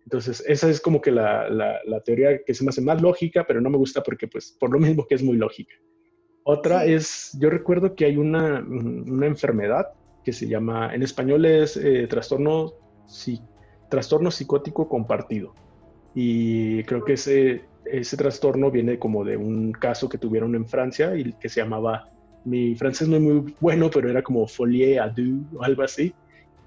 [0.05, 3.45] Entonces, esa es como que la, la, la, teoría que se me hace más lógica,
[3.47, 5.75] pero no me gusta porque, pues, por lo mismo que es muy lógica.
[6.43, 9.89] Otra es, yo recuerdo que hay una, una enfermedad
[10.25, 12.75] que se llama, en español es eh, trastorno,
[13.07, 13.41] sí,
[13.89, 15.55] trastorno psicótico compartido.
[16.15, 21.17] Y creo que ese, ese trastorno viene como de un caso que tuvieron en Francia
[21.17, 22.09] y que se llamaba,
[22.45, 26.15] mi francés no es muy bueno, pero era como folie à deux o algo así.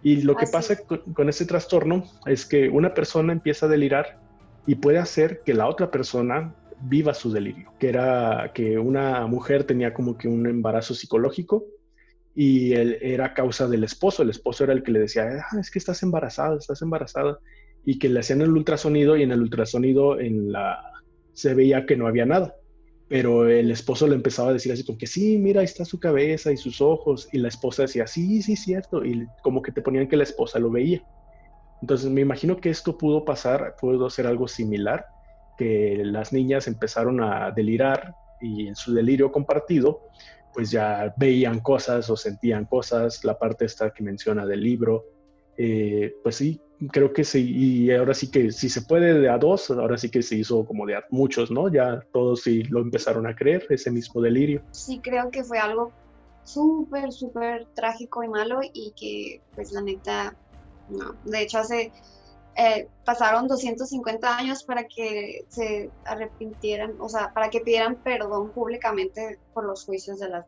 [0.01, 4.19] Y lo que pasa con, con, ese trastorno es que una persona empieza a delirar
[4.67, 9.63] y puede hacer que la otra persona viva su delirio, que era que una mujer
[9.63, 11.65] tenía como que un embarazo psicológico
[12.36, 14.24] y él era causa del esposo.
[14.24, 17.39] El esposo era el que le decía, ah, es que estás embarazada, estás embarazada.
[17.86, 20.80] Y que le hacían el ultrasonido y en el ultrasonido en la...
[21.34, 22.56] se veía que no había nada.
[23.10, 26.00] Pero el esposo le empezaba a decir así como que sí, mira, ahí está su
[26.00, 27.28] cabeza y sus ojos.
[27.32, 29.06] Y la esposa decía, sí, sí, cierto.
[29.06, 31.04] Y como que te ponían que la esposa lo veía.
[31.82, 35.06] Entonces me imagino que esto pudo pasar, pudo ser algo similar.
[35.58, 40.02] que las niñas empezaron a delirar y en su delirio compartido,
[40.53, 45.05] pues ya veían cosas o sentían cosas, la parte esta que menciona del libro,
[45.57, 46.59] eh, pues sí,
[46.91, 50.09] creo que sí, y ahora sí que si se puede de a dos, ahora sí
[50.09, 51.71] que se hizo como de a muchos, ¿no?
[51.71, 54.63] Ya todos sí lo empezaron a creer, ese mismo delirio.
[54.71, 55.91] Sí, creo que fue algo
[56.43, 60.35] súper, súper trágico y malo y que pues la neta,
[60.89, 61.91] no, de hecho hace,
[62.55, 69.39] eh, pasaron 250 años para que se arrepintieran, o sea, para que pidieran perdón públicamente
[69.53, 70.45] por los juicios de las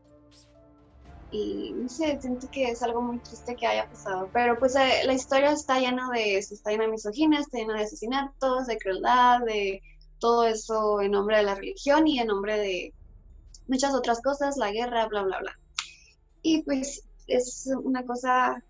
[1.31, 5.01] y no sé, siento que es algo muy triste que haya pasado, pero pues eh,
[5.05, 8.77] la historia está llena de eso, está llena de misoginia, está llena de asesinatos, de
[8.77, 9.81] crueldad, de
[10.19, 12.93] todo eso en nombre de la religión y en nombre de
[13.67, 15.59] muchas otras cosas, la guerra, bla, bla, bla.
[16.41, 18.63] Y pues es una cosa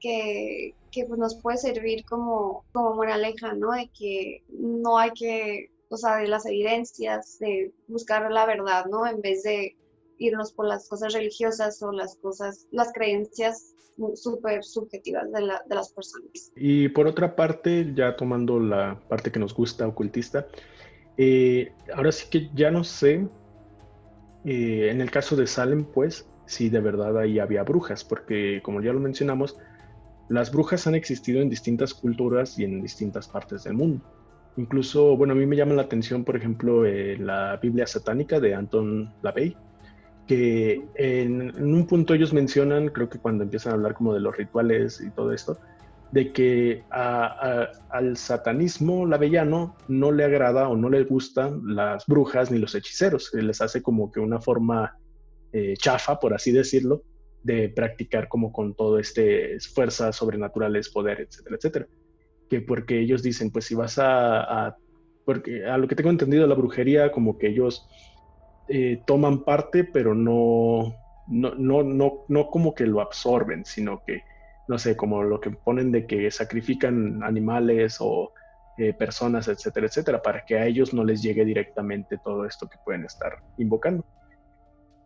[0.00, 3.72] que, que pues, nos puede servir como, como moraleja, ¿no?
[3.72, 9.06] De que no hay que, o sea, de las evidencias, de buscar la verdad, ¿no?
[9.06, 9.76] En vez de
[10.18, 13.74] irnos por las cosas religiosas o las cosas, las creencias
[14.14, 16.52] súper subjetivas de, de, las personas.
[16.56, 20.46] Y por otra parte, ya tomando la parte que nos gusta, ocultista,
[21.16, 23.26] eh, ahora sí que ya no sé,
[24.44, 28.80] eh, en el caso de Salem, pues, si de verdad ahí había brujas, porque como
[28.80, 29.58] ya lo mencionamos,
[30.30, 34.00] las brujas han existido en distintas culturas y en distintas partes del mundo.
[34.56, 38.54] Incluso, bueno, a mí me llama la atención, por ejemplo, eh, la Biblia satánica de
[38.54, 39.56] Anton LaVey,
[40.28, 44.36] que en, un punto ellos mencionan, creo que cuando empiezan a hablar como de los
[44.36, 45.58] rituales y todo esto,
[46.12, 52.58] de que al satanismo lavellano no le agrada o no le gustan las brujas ni
[52.58, 54.96] los hechiceros, les hace como que una forma
[55.52, 57.02] eh, chafa, por así decirlo,
[57.42, 61.86] de practicar como con todo este fuerzas sobrenaturales, poder, etcétera, etcétera.
[62.48, 64.76] Que porque ellos dicen, pues si vas a, a
[65.24, 67.88] porque a lo que tengo entendido la brujería, como que ellos
[68.68, 70.94] eh, toman parte, pero no,
[71.28, 74.22] no, no, no, no como que lo absorben, sino que,
[74.68, 78.32] no sé, como lo que ponen de que sacrifican animales o
[78.78, 82.78] eh, personas, etcétera, etcétera, para que a ellos no les llegue directamente todo esto que
[82.84, 84.04] pueden estar invocando.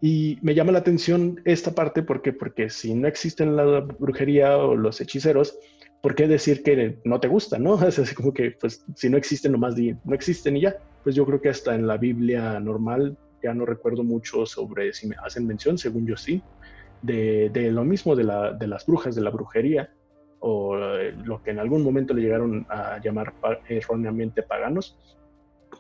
[0.07, 4.77] Y me llama la atención esta parte porque, porque si no existen la brujería o
[4.77, 5.59] los hechiceros,
[6.03, 7.83] ¿por qué decir que no te gusta, no?
[7.89, 10.77] Es así como que, pues, si no existen, nomás di, no existen y ya.
[11.03, 15.09] Pues yo creo que hasta en la Biblia normal ya no recuerdo mucho sobre si
[15.09, 16.43] me hacen mención, según yo sí,
[17.01, 19.91] de, lo mismo de, la, de, las brujas, de la brujería,
[20.41, 23.33] o eh, lo que en algún momento le llegaron a llamar
[23.71, 24.99] erróneamente paganos,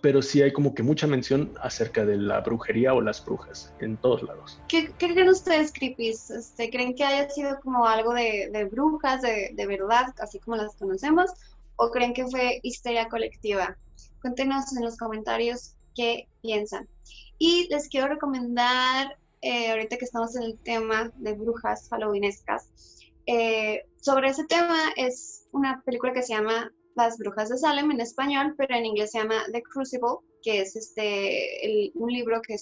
[0.05, 3.97] pero sí hay como que mucha mención acerca de la brujería o las brujas en
[3.97, 4.61] todos lados.
[4.69, 6.31] ¿Qué, creen ustedes, creepies?
[6.31, 10.77] Este, ¿Creen que haya sido como algo de, brujas, de, de, verdad, así como las
[10.77, 11.31] conocemos?
[11.77, 13.79] ¿O creen que fue histeria colectiva?
[14.21, 16.87] Cuéntenos en los comentarios qué piensan.
[17.38, 22.69] Y les quiero recomendar, eh, ahorita que estamos en el tema de brujas halloweenescas,
[23.25, 28.00] eh, sobre ese tema es una película que se llama Las Brujas de Salem en
[28.00, 32.54] español, pero en inglés se llama The Crucible, que es este, un libro que,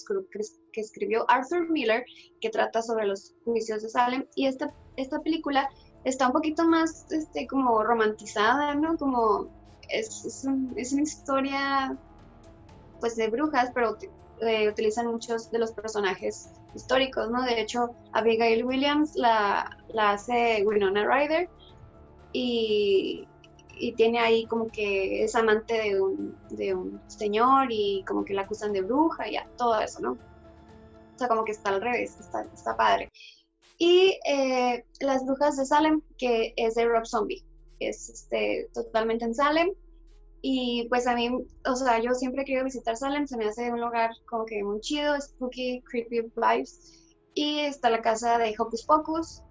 [0.73, 2.03] escribió Arthur Miller,
[2.41, 4.25] que trata sobre los juicios de Salem.
[4.35, 5.69] Y esta, esta película
[6.03, 8.97] está un poquito más este, como romantizada, ¿no?
[8.97, 9.49] Como
[9.89, 11.97] es, es, es una historia
[12.99, 13.97] pues de brujas, pero
[14.41, 17.43] eh, utilizan muchos de los personajes históricos, ¿no?
[17.43, 21.49] De hecho, Abigail Williams la, la hace Winona Ryder
[22.31, 23.27] y,
[23.77, 28.33] y, tiene ahí como que es amante de un, de un señor y como que
[28.33, 30.11] la acusan de bruja y todo eso, ¿no?
[30.11, 33.11] O sea, como que está al revés, está, está padre.
[33.77, 37.43] Y eh, Las Brujas de Salem, que es de Rob Zombie,
[37.79, 39.73] es este, totalmente en Salem
[40.45, 41.29] y pues a mí,
[41.65, 44.61] o sea, yo siempre he querido visitar Salem, se me hace un lugar como que
[44.61, 47.15] muy chido, spooky, creepy vibes.
[47.33, 49.41] Y está la casa de Hocus Pocus,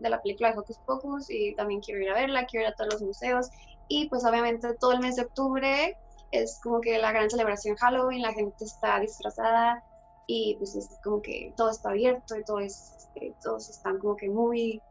[0.00, 2.76] de la película de Hocus Pocus, y también quiero ir a verla, quiero ir a
[2.76, 3.50] todos los museos.
[3.88, 5.96] Y pues obviamente todo el mes de octubre
[6.30, 9.82] es como que la gran celebración Halloween, la gente está disfrazada
[10.26, 14.14] y pues es como que todo está abierto y todo es, este, todos están como
[14.16, 14.82] que muy,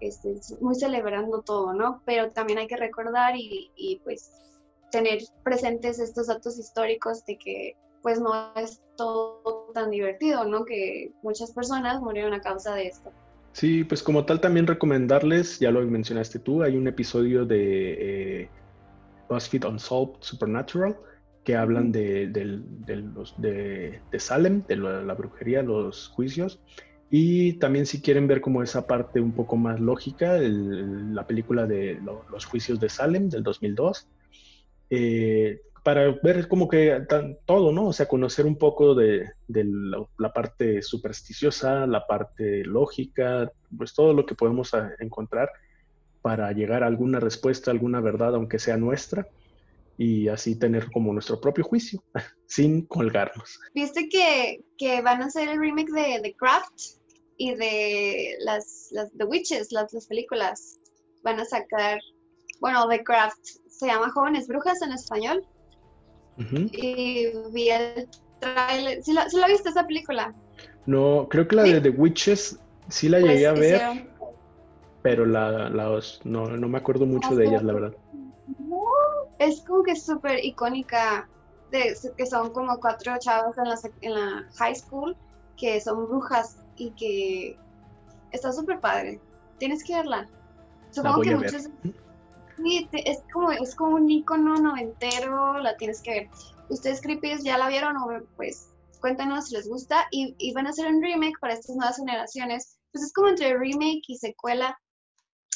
[0.00, 2.00] este, muy celebrando todo, ¿no?
[2.04, 4.30] Pero también hay que recordar y, y pues
[4.90, 10.64] tener presentes estos datos históricos de que pues no es todo tan divertido, ¿no?
[10.64, 13.10] Que muchas personas murieron a causa de esto.
[13.54, 18.48] Sí, pues como tal también recomendarles, ya lo mencionaste tú, hay un episodio de eh,
[19.28, 20.96] BuzzFeed Unsolved Supernatural
[21.44, 22.26] que hablan de,
[23.14, 26.58] los, de, Salem, de la, brujería, los juicios.
[27.10, 32.00] Y también si quieren ver como esa parte un poco más lógica, la película de
[32.32, 34.08] los juicios de Salem del 2002
[34.90, 37.06] eh, para ver como que
[37.44, 37.88] todo, ¿no?
[37.88, 44.24] O sea, conocer un poco de, la, parte supersticiosa, la parte lógica, pues todo lo
[44.24, 45.50] que podemos encontrar
[46.22, 49.28] para llegar a alguna respuesta, alguna verdad, aunque sea nuestra,
[49.98, 52.02] y así tener como nuestro propio juicio,
[52.46, 53.60] sin colgarnos.
[53.74, 56.80] ¿Viste que, que van a hacer el remake de The Craft
[57.36, 60.80] y de las, The Witches, las películas?
[61.22, 62.00] Van a sacar,
[62.58, 65.46] bueno, The Craft se llama Jóvenes Brujas en español
[66.36, 68.08] y vi el
[68.40, 69.02] trailer.
[69.02, 70.34] ¿Sí la, viste esa película?
[70.86, 72.58] No, creo que la de The Witches
[72.88, 74.06] sí la llegué pues a ver,
[75.02, 75.70] pero la,
[76.24, 77.94] no, no, me acuerdo mucho de ellas, la verdad.
[79.38, 81.28] Es como que súper icónica,
[81.70, 85.16] de, que son como cuatro chavos en la, en la high school
[85.56, 87.56] que son brujas y que
[88.32, 89.20] está súper padre.
[89.58, 90.28] Tienes que verla.
[90.90, 91.68] Supongo que muchos...
[92.56, 96.28] Sí, es como, es como un icono noventero, la tienes que ver.
[96.68, 100.06] ¿Ustedes, Creepies, ya la vieron o pues cuéntanos si les gusta?
[100.10, 102.78] Y, y, van a hacer un remake para estas nuevas generaciones.
[102.92, 104.78] Pues es como entre remake y secuela.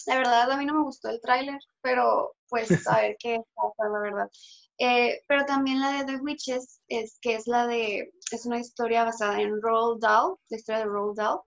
[0.06, 3.88] La verdad, a mí no me gustó el tráiler, pero pues a ver qué pasa,
[3.90, 4.30] la verdad.
[4.78, 9.04] Eh, pero también la de The Witches, es, que es la de, es una historia
[9.04, 11.40] basada en Roald Dahl, la historia de Roald Dahl.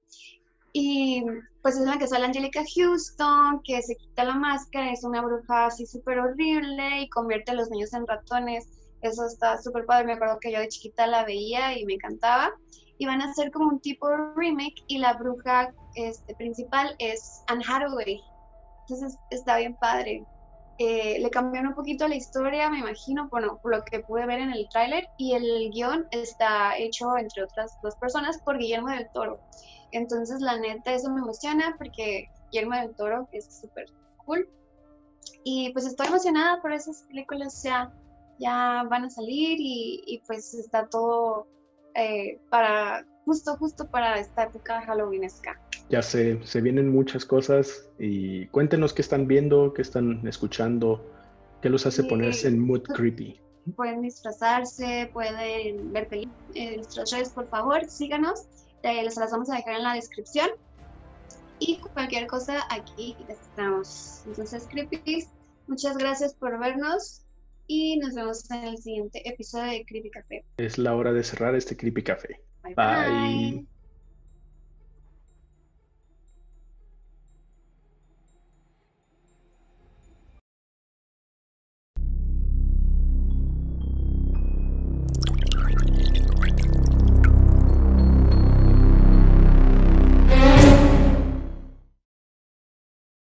[0.74, 1.24] Y
[1.62, 5.68] pues es la que sale Angelica Houston, que se quita la máscara, es una bruja
[5.68, 8.68] así súper horrible y convierte a los niños en ratones.
[9.02, 12.52] Eso está súper padre, me acuerdo que yo de chiquita la veía y me encantaba.
[12.98, 17.64] Y van a hacer como un tipo remake y la bruja este, principal es Anne
[17.68, 18.22] Hathaway.
[18.82, 20.24] Entonces está bien padre.
[20.78, 24.40] Eh, le cambiaron un poquito la historia, me imagino, bueno, por lo que pude ver
[24.40, 29.08] en el tráiler, y el guion está hecho, entre otras dos personas, por Guillermo del
[29.12, 29.40] Toro.
[29.92, 33.86] Entonces, la neta, eso me emociona porque Guillermo del Toro es súper
[34.26, 34.48] cool.
[35.44, 37.92] Y pues estoy emocionada por esas películas, ya,
[38.40, 41.48] ya van a salir y, pues está todo
[41.96, 45.60] eh, para, justo, justo para esta época halloweenesca.
[45.90, 51.04] Ya sé, se vienen muchas cosas y cuéntenos qué están viendo, qué están escuchando,
[51.62, 53.42] qué los hace ponerse en mood pues, creepy.
[53.76, 58.48] Pueden disfrazarse, pueden ver películas en nuestras redes, por favor, síganos
[58.84, 60.50] les las vamos a dejar en la descripción.
[61.60, 64.24] Y cualquier cosa aquí estamos.
[64.26, 65.28] Entonces, Creepy,
[65.68, 67.24] muchas gracias por vernos
[67.68, 70.44] y nos vemos en el siguiente episodio de Creepy Café.
[70.58, 72.42] Es la hora de cerrar este Creepy Café.
[72.76, 73.66] bye.